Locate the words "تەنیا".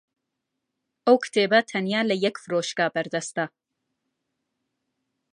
1.69-2.01